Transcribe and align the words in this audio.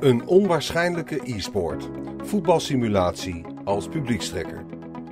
Een 0.00 0.26
onwaarschijnlijke 0.26 1.20
e-sport. 1.24 1.88
Voetbalsimulatie 2.18 3.44
als 3.64 3.88
publiekstrekker. 3.88 4.64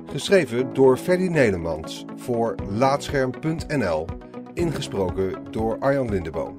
Geschreven 0.05 0.73
door 0.73 0.97
Ferdy 0.97 1.27
Nedermans 1.27 2.05
voor 2.15 2.55
Laatscherm.nl. 2.69 4.05
Ingesproken 4.53 5.51
door 5.51 5.79
Arjan 5.79 6.09
Lindeboom. 6.09 6.55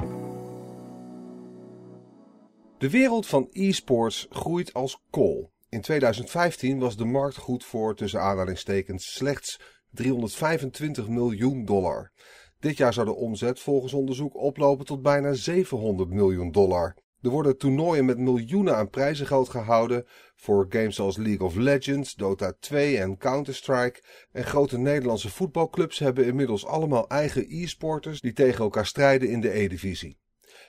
De 2.79 2.91
wereld 2.91 3.27
van 3.27 3.49
e-sports 3.53 4.27
groeit 4.31 4.75
als 4.75 5.03
kool. 5.11 5.51
In 5.69 5.81
2015 5.81 6.79
was 6.79 6.97
de 6.97 7.05
markt 7.05 7.37
goed 7.37 7.65
voor 7.65 7.97
tussen 7.97 8.21
aanhalingstekens 8.21 9.15
slechts 9.15 9.61
325 9.91 11.09
miljoen 11.09 11.65
dollar. 11.65 12.13
Dit 12.61 12.77
jaar 12.77 12.93
zou 12.93 13.07
de 13.07 13.15
omzet 13.15 13.61
volgens 13.61 13.93
onderzoek 13.93 14.37
oplopen 14.37 14.85
tot 14.87 15.03
bijna 15.03 15.33
700 15.33 16.11
miljoen 16.11 16.53
dollar. 16.53 16.97
Er 17.23 17.31
worden 17.31 17.59
toernooien 17.59 18.05
met 18.05 18.19
miljoenen 18.19 18.77
aan 18.77 18.91
prijzengeld 18.91 19.49
gehouden 19.49 20.07
voor 20.35 20.67
games 20.69 20.97
zoals 20.97 21.17
League 21.17 21.47
of 21.47 21.55
Legends, 21.55 22.15
Dota 22.15 22.53
2 22.61 22.99
en 22.99 23.17
Counter-Strike. 23.17 24.03
En 24.33 24.45
grote 24.45 24.79
Nederlandse 24.79 25.31
voetbalclubs 25.31 25.99
hebben 25.99 26.25
inmiddels 26.25 26.67
allemaal 26.67 27.09
eigen 27.09 27.47
e-sporters 27.49 28.21
die 28.21 28.33
tegen 28.33 28.65
elkaar 28.65 28.87
strijden 28.87 29.29
in 29.29 29.41
de 29.41 29.59
E-divisie. 29.59 30.19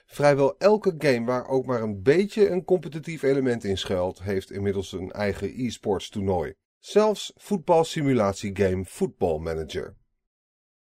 Vrijwel 0.06 0.58
elke 0.58 0.94
game 0.98 1.26
waar 1.26 1.48
ook 1.48 1.66
maar 1.66 1.82
een 1.82 2.02
beetje 2.02 2.48
een 2.48 2.64
competitief 2.64 3.22
element 3.22 3.64
in 3.64 3.78
schuilt, 3.78 4.22
heeft 4.22 4.50
inmiddels 4.50 4.92
een 4.92 5.10
eigen 5.10 5.52
e-sports 5.56 6.08
toernooi. 6.08 6.54
Zelfs 6.78 7.32
voetbalsimulatiegame 7.36 8.84
Football 8.84 9.38
Manager. 9.38 9.96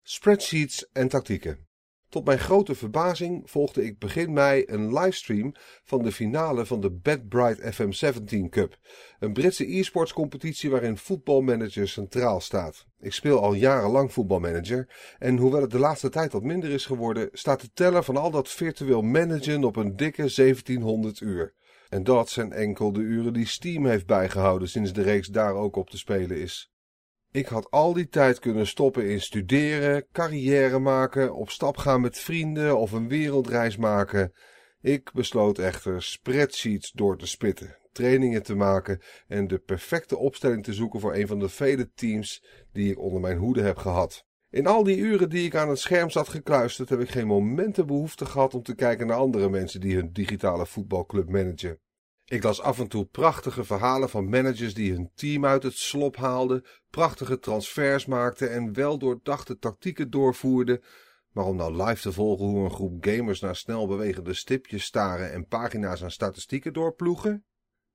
Spreadsheets 0.02 0.88
en 0.92 1.08
tactieken. 1.08 1.68
Tot 2.10 2.24
mijn 2.24 2.38
grote 2.38 2.74
verbazing 2.74 3.50
volgde 3.50 3.84
ik 3.84 3.98
begin 3.98 4.32
mei 4.32 4.64
een 4.66 4.98
livestream 4.98 5.54
van 5.84 6.02
de 6.02 6.12
finale 6.12 6.66
van 6.66 6.80
de 6.80 6.90
BetBright 6.90 7.60
FM17 7.60 8.48
Cup, 8.48 8.78
een 9.18 9.32
Britse 9.32 9.76
e-sports 9.76 10.12
competitie 10.12 10.70
waarin 10.70 10.96
voetbalmanager 10.96 11.88
centraal 11.88 12.40
staat. 12.40 12.86
Ik 13.00 13.12
speel 13.12 13.40
al 13.42 13.52
jarenlang 13.52 14.12
voetbalmanager 14.12 14.88
en 15.18 15.36
hoewel 15.36 15.60
het 15.60 15.70
de 15.70 15.78
laatste 15.78 16.08
tijd 16.08 16.32
wat 16.32 16.42
minder 16.42 16.70
is 16.70 16.86
geworden, 16.86 17.28
staat 17.32 17.60
de 17.60 17.70
teller 17.74 18.04
van 18.04 18.16
al 18.16 18.30
dat 18.30 18.48
virtueel 18.48 19.02
managen 19.02 19.64
op 19.64 19.76
een 19.76 19.96
dikke 19.96 20.32
1700 20.34 21.20
uur. 21.20 21.54
En 21.88 22.04
dat 22.04 22.30
zijn 22.30 22.52
enkel 22.52 22.92
de 22.92 23.00
uren 23.00 23.32
die 23.32 23.46
Steam 23.46 23.86
heeft 23.86 24.06
bijgehouden 24.06 24.68
sinds 24.68 24.92
de 24.92 25.02
reeks 25.02 25.28
daar 25.28 25.54
ook 25.54 25.76
op 25.76 25.90
te 25.90 25.98
spelen 25.98 26.40
is. 26.40 26.72
Ik 27.32 27.46
had 27.46 27.70
al 27.70 27.92
die 27.92 28.08
tijd 28.08 28.38
kunnen 28.38 28.66
stoppen 28.66 29.10
in 29.10 29.20
studeren, 29.20 30.06
carrière 30.12 30.78
maken, 30.78 31.34
op 31.34 31.50
stap 31.50 31.76
gaan 31.76 32.00
met 32.00 32.18
vrienden 32.18 32.78
of 32.78 32.92
een 32.92 33.08
wereldreis 33.08 33.76
maken. 33.76 34.32
Ik 34.80 35.12
besloot 35.12 35.58
echter 35.58 36.02
spreadsheets 36.02 36.92
door 36.92 37.18
te 37.18 37.26
spitten, 37.26 37.78
trainingen 37.92 38.42
te 38.42 38.54
maken 38.54 39.00
en 39.28 39.48
de 39.48 39.58
perfecte 39.58 40.18
opstelling 40.18 40.64
te 40.64 40.72
zoeken 40.72 41.00
voor 41.00 41.14
een 41.14 41.26
van 41.26 41.38
de 41.38 41.48
vele 41.48 41.90
teams 41.94 42.44
die 42.72 42.90
ik 42.90 42.98
onder 42.98 43.20
mijn 43.20 43.38
hoede 43.38 43.62
heb 43.62 43.76
gehad. 43.76 44.24
In 44.50 44.66
al 44.66 44.82
die 44.82 44.96
uren 44.96 45.30
die 45.30 45.44
ik 45.44 45.54
aan 45.54 45.68
het 45.68 45.78
scherm 45.78 46.10
zat 46.10 46.28
gekluisterd 46.28 46.88
heb 46.88 47.00
ik 47.00 47.10
geen 47.10 47.26
momenten 47.26 47.86
behoefte 47.86 48.26
gehad 48.26 48.54
om 48.54 48.62
te 48.62 48.74
kijken 48.74 49.06
naar 49.06 49.16
andere 49.16 49.50
mensen 49.50 49.80
die 49.80 49.94
hun 49.94 50.12
digitale 50.12 50.66
voetbalclub 50.66 51.28
managen. 51.28 51.78
Ik 52.30 52.42
las 52.42 52.60
af 52.60 52.78
en 52.78 52.88
toe 52.88 53.04
prachtige 53.04 53.64
verhalen 53.64 54.08
van 54.08 54.28
managers 54.28 54.74
die 54.74 54.92
hun 54.92 55.10
team 55.14 55.46
uit 55.46 55.62
het 55.62 55.76
slop 55.76 56.16
haalden, 56.16 56.64
prachtige 56.90 57.38
transfers 57.38 58.06
maakten 58.06 58.50
en 58.50 58.72
wel 58.72 58.98
doordachte 58.98 59.58
tactieken 59.58 60.10
doorvoerden. 60.10 60.82
Maar 61.32 61.44
om 61.44 61.56
nou 61.56 61.84
live 61.84 62.00
te 62.00 62.12
volgen 62.12 62.46
hoe 62.46 62.64
een 62.64 62.70
groep 62.70 63.04
gamers 63.04 63.40
naar 63.40 63.56
snel 63.56 63.86
bewegende 63.86 64.34
stipjes 64.34 64.84
staren 64.84 65.32
en 65.32 65.46
pagina's 65.46 66.02
aan 66.02 66.10
statistieken 66.10 66.72
doorploegen? 66.72 67.44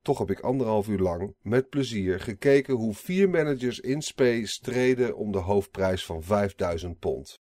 Toch 0.01 0.17
heb 0.17 0.31
ik 0.31 0.39
anderhalf 0.39 0.87
uur 0.87 0.99
lang 0.99 1.35
met 1.41 1.69
plezier 1.69 2.19
gekeken 2.19 2.73
hoe 2.73 2.93
vier 2.93 3.29
managers 3.29 3.79
in 3.79 4.01
spe 4.01 4.41
streden 4.45 5.15
om 5.15 5.31
de 5.31 5.37
hoofdprijs 5.37 6.05
van 6.05 6.23
5000 6.23 6.99
pond. 6.99 7.39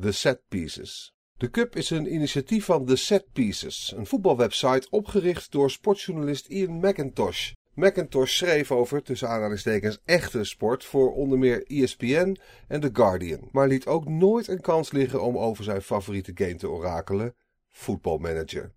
The 0.00 0.12
Set 0.12 0.42
Pieces 0.48 1.15
de 1.36 1.50
Cup 1.50 1.76
is 1.76 1.90
een 1.90 2.14
initiatief 2.14 2.64
van 2.64 2.84
The 2.84 2.96
Set 2.96 3.32
Pieces, 3.32 3.92
een 3.96 4.06
voetbalwebsite 4.06 4.86
opgericht 4.90 5.52
door 5.52 5.70
sportjournalist 5.70 6.46
Ian 6.46 6.78
McIntosh. 6.78 7.52
McIntosh 7.74 8.36
schreef 8.36 8.72
over, 8.72 9.02
tussen 9.02 9.28
aanhalingstekens, 9.28 9.98
echte 10.04 10.44
sport 10.44 10.84
voor 10.84 11.14
onder 11.14 11.38
meer 11.38 11.66
ESPN 11.66 12.36
en 12.68 12.80
The 12.80 12.90
Guardian, 12.92 13.48
maar 13.52 13.68
liet 13.68 13.86
ook 13.86 14.08
nooit 14.08 14.48
een 14.48 14.60
kans 14.60 14.92
liggen 14.92 15.22
om 15.22 15.38
over 15.38 15.64
zijn 15.64 15.82
favoriete 15.82 16.32
game 16.34 16.56
te 16.56 16.68
orakelen, 16.68 17.34
Football 17.68 18.18
Manager. 18.18 18.72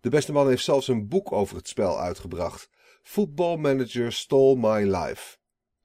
De 0.00 0.10
beste 0.10 0.32
man 0.32 0.48
heeft 0.48 0.64
zelfs 0.64 0.88
een 0.88 1.08
boek 1.08 1.32
over 1.32 1.56
het 1.56 1.68
spel 1.68 2.00
uitgebracht. 2.00 2.68
Football 3.02 3.56
Manager 3.56 4.12
Stole 4.12 4.56
My 4.56 4.96
Life. 4.96 5.37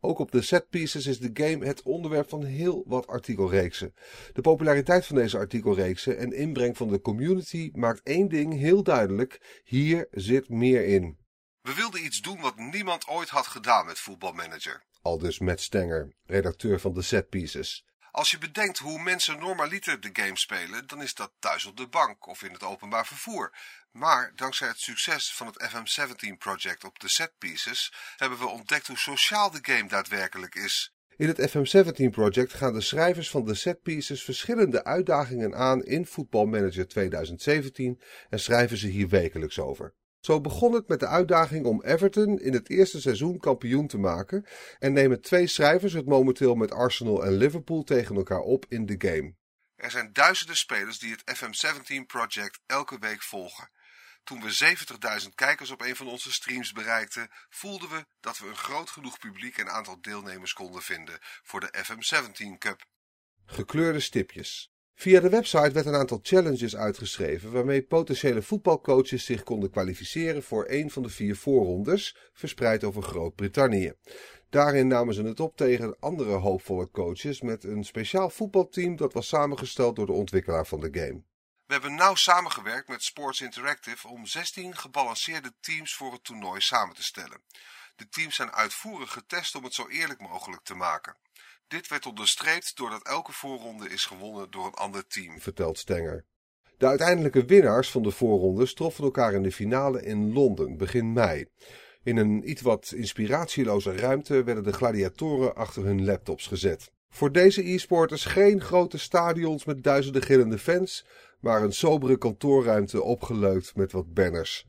Ook 0.05 0.19
op 0.19 0.31
de 0.31 0.41
setpieces 0.41 1.05
is 1.05 1.19
de 1.19 1.29
game 1.33 1.65
het 1.65 1.81
onderwerp 1.81 2.29
van 2.29 2.43
heel 2.43 2.83
wat 2.87 3.07
artikelreeksen. 3.07 3.93
De 4.33 4.41
populariteit 4.41 5.05
van 5.05 5.15
deze 5.15 5.37
artikelreeksen 5.37 6.17
en 6.17 6.33
inbreng 6.33 6.77
van 6.77 6.87
de 6.87 7.01
community 7.01 7.69
maakt 7.73 8.01
één 8.03 8.27
ding 8.29 8.53
heel 8.53 8.83
duidelijk: 8.83 9.61
hier 9.63 10.07
zit 10.11 10.49
meer 10.49 10.85
in. 10.85 11.17
We 11.61 11.73
wilden 11.73 12.05
iets 12.05 12.21
doen 12.21 12.41
wat 12.41 12.57
niemand 12.57 13.07
ooit 13.07 13.29
had 13.29 13.47
gedaan 13.47 13.85
met 13.85 13.99
voetbalmanager. 13.99 14.83
Aldus 15.01 15.39
Matt 15.39 15.61
Stenger, 15.61 16.15
redacteur 16.25 16.79
van 16.79 16.93
de 16.93 17.01
setpieces. 17.01 17.85
Als 18.15 18.31
je 18.31 18.37
bedenkt 18.37 18.77
hoe 18.77 19.01
mensen 19.01 19.39
normaliter 19.39 19.99
de 19.99 20.09
game 20.13 20.37
spelen, 20.37 20.87
dan 20.87 21.01
is 21.01 21.13
dat 21.13 21.31
thuis 21.39 21.65
op 21.65 21.77
de 21.77 21.87
bank 21.87 22.27
of 22.27 22.43
in 22.43 22.51
het 22.53 22.63
openbaar 22.63 23.05
vervoer. 23.05 23.51
Maar 23.91 24.31
dankzij 24.35 24.67
het 24.67 24.79
succes 24.79 25.33
van 25.33 25.47
het 25.47 25.71
FM17 25.71 26.37
project 26.37 26.83
op 26.83 26.99
de 26.99 27.07
setpieces 27.07 27.93
hebben 28.17 28.39
we 28.39 28.47
ontdekt 28.47 28.87
hoe 28.87 28.97
sociaal 28.97 29.51
de 29.51 29.59
game 29.61 29.87
daadwerkelijk 29.87 30.55
is. 30.55 30.93
In 31.17 31.27
het 31.27 31.49
FM17 31.49 32.09
project 32.11 32.53
gaan 32.53 32.73
de 32.73 32.81
schrijvers 32.81 33.29
van 33.29 33.45
de 33.45 33.55
setpieces 33.55 34.23
verschillende 34.23 34.83
uitdagingen 34.83 35.55
aan 35.55 35.83
in 35.83 36.05
Football 36.05 36.45
Manager 36.45 36.87
2017 36.87 38.01
en 38.29 38.39
schrijven 38.39 38.77
ze 38.77 38.87
hier 38.87 39.09
wekelijks 39.09 39.59
over. 39.59 39.93
Zo 40.25 40.41
begon 40.41 40.73
het 40.73 40.87
met 40.87 40.99
de 40.99 41.07
uitdaging 41.07 41.65
om 41.65 41.81
Everton 41.81 42.39
in 42.39 42.53
het 42.53 42.69
eerste 42.69 43.01
seizoen 43.01 43.37
kampioen 43.37 43.87
te 43.87 43.97
maken 43.97 44.45
en 44.79 44.93
nemen 44.93 45.21
twee 45.21 45.47
schrijvers 45.47 45.93
het 45.93 46.05
momenteel 46.05 46.55
met 46.55 46.71
Arsenal 46.71 47.25
en 47.25 47.37
Liverpool 47.37 47.83
tegen 47.83 48.15
elkaar 48.15 48.39
op 48.39 48.65
in 48.69 48.85
de 48.85 48.95
game. 48.97 49.35
Er 49.75 49.91
zijn 49.91 50.13
duizenden 50.13 50.57
spelers 50.57 50.99
die 50.99 51.11
het 51.11 51.37
FM17 51.37 52.05
project 52.07 52.59
elke 52.65 52.99
week 52.99 53.21
volgen. 53.21 53.69
Toen 54.23 54.41
we 54.41 54.75
70.000 55.23 55.27
kijkers 55.35 55.71
op 55.71 55.81
een 55.81 55.95
van 55.95 56.07
onze 56.07 56.33
streams 56.33 56.71
bereikten, 56.71 57.27
voelden 57.49 57.89
we 57.89 58.05
dat 58.19 58.37
we 58.37 58.47
een 58.47 58.55
groot 58.55 58.89
genoeg 58.89 59.19
publiek 59.19 59.57
en 59.57 59.71
aantal 59.71 60.01
deelnemers 60.01 60.53
konden 60.53 60.81
vinden 60.81 61.17
voor 61.21 61.59
de 61.59 61.73
FM17 61.85 62.57
Cup. 62.57 62.85
Gekleurde 63.45 63.99
stipjes. 63.99 64.72
Via 65.03 65.19
de 65.19 65.29
website 65.29 65.71
werd 65.71 65.85
een 65.85 65.95
aantal 65.95 66.19
challenges 66.21 66.75
uitgeschreven 66.75 67.51
waarmee 67.51 67.83
potentiële 67.83 68.41
voetbalcoaches 68.41 69.25
zich 69.25 69.43
konden 69.43 69.69
kwalificeren 69.71 70.43
voor 70.43 70.65
een 70.67 70.91
van 70.91 71.03
de 71.03 71.09
vier 71.09 71.35
voorrondes, 71.35 72.17
verspreid 72.33 72.83
over 72.83 73.03
Groot-Brittannië. 73.03 73.93
Daarin 74.49 74.87
namen 74.87 75.13
ze 75.13 75.23
het 75.23 75.39
op 75.39 75.57
tegen 75.57 75.99
andere 75.99 76.31
hoopvolle 76.31 76.91
coaches 76.91 77.41
met 77.41 77.63
een 77.63 77.83
speciaal 77.83 78.29
voetbalteam 78.29 78.95
dat 78.95 79.13
was 79.13 79.27
samengesteld 79.27 79.95
door 79.95 80.05
de 80.05 80.11
ontwikkelaar 80.11 80.65
van 80.65 80.79
de 80.79 80.89
game. 80.91 81.23
We 81.65 81.73
hebben 81.73 81.95
nauw 81.95 82.15
samengewerkt 82.15 82.87
met 82.87 83.03
Sports 83.03 83.41
Interactive 83.41 84.07
om 84.07 84.25
16 84.25 84.77
gebalanceerde 84.77 85.53
teams 85.59 85.95
voor 85.95 86.11
het 86.11 86.23
toernooi 86.23 86.61
samen 86.61 86.95
te 86.95 87.03
stellen. 87.03 87.41
De 87.95 88.09
teams 88.09 88.35
zijn 88.35 88.51
uitvoerig 88.51 89.11
getest 89.11 89.55
om 89.55 89.63
het 89.63 89.73
zo 89.73 89.87
eerlijk 89.87 90.19
mogelijk 90.21 90.63
te 90.63 90.75
maken. 90.75 91.17
Dit 91.67 91.87
werd 91.87 92.05
onderstreept 92.05 92.77
doordat 92.77 93.07
elke 93.07 93.31
voorronde 93.31 93.89
is 93.89 94.05
gewonnen 94.05 94.51
door 94.51 94.65
een 94.65 94.73
ander 94.73 95.07
team, 95.07 95.39
vertelt 95.39 95.77
Stenger. 95.77 96.25
De 96.77 96.85
uiteindelijke 96.87 97.45
winnaars 97.45 97.91
van 97.91 98.03
de 98.03 98.11
voorrondes 98.11 98.73
troffen 98.73 99.03
elkaar 99.03 99.33
in 99.33 99.43
de 99.43 99.51
finale 99.51 100.03
in 100.03 100.33
Londen 100.33 100.77
begin 100.77 101.13
mei. 101.13 101.45
In 102.03 102.17
een 102.17 102.49
iets 102.49 102.61
wat 102.61 102.93
inspiratieloze 102.95 103.95
ruimte 103.95 104.43
werden 104.43 104.63
de 104.63 104.73
gladiatoren 104.73 105.55
achter 105.55 105.83
hun 105.83 106.05
laptops 106.05 106.47
gezet. 106.47 106.91
Voor 107.09 107.31
deze 107.31 107.69
e-sporters 107.69 108.25
geen 108.25 108.61
grote 108.61 108.97
stadions 108.97 109.65
met 109.65 109.83
duizenden 109.83 110.21
gillende 110.21 110.57
fans, 110.57 111.05
maar 111.39 111.63
een 111.63 111.73
sobere 111.73 112.17
kantoorruimte 112.17 113.01
opgeleukt 113.01 113.75
met 113.75 113.91
wat 113.91 114.13
banners. 114.13 114.65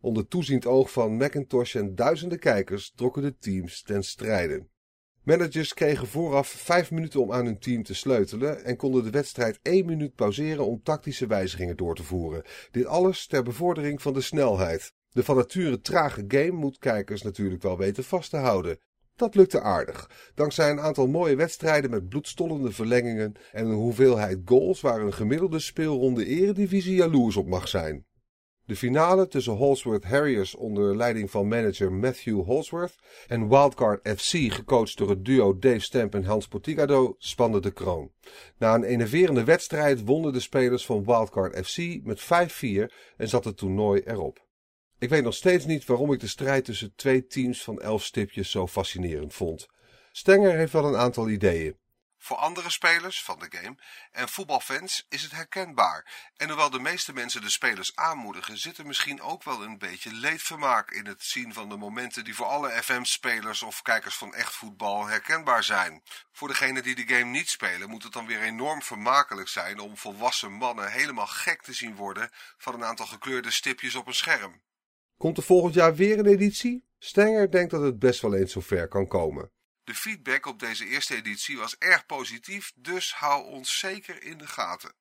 Onder 0.00 0.28
toeziend 0.28 0.66
oog 0.66 0.90
van 0.92 1.16
Macintosh 1.16 1.74
en 1.74 1.94
duizenden 1.94 2.38
kijkers 2.38 2.92
trokken 2.96 3.22
de 3.22 3.38
teams 3.38 3.82
ten 3.82 4.02
strijde. 4.02 4.66
Managers 5.28 5.74
kregen 5.74 6.06
vooraf 6.06 6.48
vijf 6.48 6.90
minuten 6.90 7.20
om 7.20 7.32
aan 7.32 7.44
hun 7.44 7.58
team 7.58 7.82
te 7.82 7.94
sleutelen 7.94 8.64
en 8.64 8.76
konden 8.76 9.04
de 9.04 9.10
wedstrijd 9.10 9.58
één 9.62 9.86
minuut 9.86 10.14
pauzeren 10.14 10.66
om 10.66 10.82
tactische 10.82 11.26
wijzigingen 11.26 11.76
door 11.76 11.94
te 11.94 12.02
voeren. 12.02 12.42
Dit 12.70 12.86
alles 12.86 13.26
ter 13.26 13.42
bevordering 13.42 14.02
van 14.02 14.12
de 14.12 14.20
snelheid. 14.20 14.92
De 15.10 15.24
van 15.24 15.36
nature 15.36 15.80
trage 15.80 16.24
game 16.28 16.50
moet 16.50 16.78
kijkers 16.78 17.22
natuurlijk 17.22 17.62
wel 17.62 17.78
weten 17.78 18.04
vast 18.04 18.30
te 18.30 18.36
houden. 18.36 18.78
Dat 19.16 19.34
lukte 19.34 19.60
aardig, 19.60 20.10
dankzij 20.34 20.70
een 20.70 20.80
aantal 20.80 21.06
mooie 21.06 21.36
wedstrijden 21.36 21.90
met 21.90 22.08
bloedstollende 22.08 22.72
verlengingen 22.72 23.34
en 23.52 23.66
een 23.66 23.74
hoeveelheid 23.74 24.38
goals 24.44 24.80
waar 24.80 25.00
een 25.00 25.14
gemiddelde 25.14 25.58
speelronde 25.58 26.26
eredivisie 26.26 26.94
jaloers 26.94 27.36
op 27.36 27.46
mag 27.46 27.68
zijn. 27.68 28.06
De 28.68 28.76
finale 28.76 29.28
tussen 29.28 29.52
Holsworth 29.52 30.04
Harriers 30.04 30.54
onder 30.54 30.96
leiding 30.96 31.30
van 31.30 31.48
manager 31.48 31.92
Matthew 31.92 32.44
Holsworth 32.44 32.94
en 33.28 33.48
Wildcard 33.48 34.08
FC, 34.08 34.52
gecoacht 34.52 34.96
door 34.96 35.10
het 35.10 35.24
duo 35.24 35.58
Dave 35.58 35.78
Stamp 35.78 36.14
en 36.14 36.24
Hans 36.24 36.48
Porticado, 36.48 37.14
spande 37.18 37.60
de 37.60 37.70
kroon. 37.70 38.10
Na 38.58 38.74
een 38.74 38.84
enerverende 38.84 39.44
wedstrijd 39.44 40.04
wonnen 40.04 40.32
de 40.32 40.40
spelers 40.40 40.86
van 40.86 41.04
Wildcard 41.04 41.66
FC 41.66 42.04
met 42.04 42.20
5-4 42.20 42.24
en 43.16 43.28
zat 43.28 43.44
het 43.44 43.56
toernooi 43.56 44.00
erop. 44.04 44.46
Ik 44.98 45.08
weet 45.08 45.24
nog 45.24 45.34
steeds 45.34 45.66
niet 45.66 45.84
waarom 45.84 46.12
ik 46.12 46.20
de 46.20 46.28
strijd 46.28 46.64
tussen 46.64 46.92
twee 46.94 47.26
teams 47.26 47.64
van 47.64 47.80
elf 47.80 48.04
stipjes 48.04 48.50
zo 48.50 48.66
fascinerend 48.66 49.34
vond. 49.34 49.68
Stenger 50.12 50.56
heeft 50.56 50.72
wel 50.72 50.84
een 50.84 50.96
aantal 50.96 51.28
ideeën. 51.28 51.76
Voor 52.18 52.36
andere 52.36 52.70
spelers 52.70 53.22
van 53.22 53.38
de 53.38 53.46
game 53.50 53.76
en 54.10 54.28
voetbalfans 54.28 55.06
is 55.08 55.22
het 55.22 55.32
herkenbaar. 55.32 56.30
En 56.36 56.48
hoewel 56.48 56.70
de 56.70 56.78
meeste 56.78 57.12
mensen 57.12 57.40
de 57.40 57.50
spelers 57.50 57.96
aanmoedigen, 57.96 58.58
zit 58.58 58.78
er 58.78 58.86
misschien 58.86 59.20
ook 59.20 59.42
wel 59.42 59.62
een 59.62 59.78
beetje 59.78 60.12
leedvermaak 60.12 60.90
in 60.90 61.06
het 61.06 61.22
zien 61.22 61.52
van 61.52 61.68
de 61.68 61.76
momenten 61.76 62.24
die 62.24 62.34
voor 62.34 62.46
alle 62.46 62.70
FM-spelers 62.70 63.62
of 63.62 63.82
kijkers 63.82 64.14
van 64.14 64.34
echt 64.34 64.54
voetbal 64.54 65.06
herkenbaar 65.06 65.64
zijn. 65.64 66.02
Voor 66.32 66.48
degenen 66.48 66.82
die 66.82 66.94
de 66.94 67.14
game 67.14 67.30
niet 67.30 67.48
spelen, 67.48 67.88
moet 67.88 68.02
het 68.02 68.12
dan 68.12 68.26
weer 68.26 68.42
enorm 68.42 68.82
vermakelijk 68.82 69.48
zijn 69.48 69.78
om 69.78 69.96
volwassen 69.96 70.52
mannen 70.52 70.90
helemaal 70.90 71.26
gek 71.26 71.62
te 71.62 71.72
zien 71.72 71.96
worden 71.96 72.30
van 72.56 72.74
een 72.74 72.84
aantal 72.84 73.06
gekleurde 73.06 73.50
stipjes 73.50 73.94
op 73.94 74.06
een 74.06 74.14
scherm. 74.14 74.62
Komt 75.16 75.36
er 75.36 75.42
volgend 75.42 75.74
jaar 75.74 75.94
weer 75.94 76.18
een 76.18 76.26
editie? 76.26 76.86
Stenger 76.98 77.50
denkt 77.50 77.70
dat 77.70 77.82
het 77.82 77.98
best 77.98 78.20
wel 78.20 78.34
eens 78.34 78.52
zover 78.52 78.88
kan 78.88 79.06
komen. 79.06 79.50
De 79.88 79.94
feedback 79.94 80.46
op 80.46 80.58
deze 80.58 80.86
eerste 80.86 81.16
editie 81.16 81.56
was 81.56 81.76
erg 81.78 82.06
positief, 82.06 82.72
dus 82.76 83.14
hou 83.14 83.46
ons 83.46 83.78
zeker 83.78 84.22
in 84.22 84.38
de 84.38 84.46
gaten. 84.46 84.92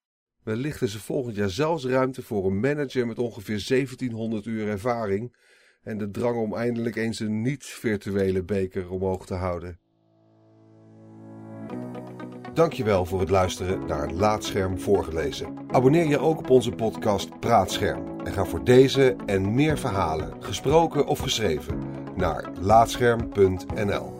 Wellicht 0.43 0.81
is 0.81 0.93
er 0.93 0.99
volgend 0.99 1.35
jaar 1.35 1.49
zelfs 1.49 1.85
ruimte 1.85 2.23
voor 2.23 2.45
een 2.45 2.59
manager 2.59 3.07
met 3.07 3.19
ongeveer 3.19 3.63
1700 3.67 4.45
uur 4.45 4.67
ervaring 4.67 5.35
en 5.81 5.97
de 5.97 6.11
drang 6.11 6.37
om 6.37 6.55
eindelijk 6.55 6.95
eens 6.95 7.19
een 7.19 7.41
niet-virtuele 7.41 8.43
beker 8.43 8.89
omhoog 8.89 9.25
te 9.25 9.33
houden. 9.33 9.79
Dankjewel 12.53 13.05
voor 13.05 13.19
het 13.19 13.29
luisteren 13.29 13.85
naar 13.85 14.11
Laatscherm 14.11 14.79
voorgelezen. 14.79 15.65
Abonneer 15.67 16.07
je 16.07 16.19
ook 16.19 16.39
op 16.39 16.49
onze 16.49 16.71
podcast 16.71 17.39
Praatscherm 17.39 18.19
en 18.19 18.33
ga 18.33 18.45
voor 18.45 18.63
deze 18.63 19.15
en 19.25 19.55
meer 19.55 19.77
verhalen, 19.77 20.43
gesproken 20.43 21.05
of 21.05 21.19
geschreven, 21.19 21.79
naar 22.15 22.51
laatscherm.nl. 22.59 24.16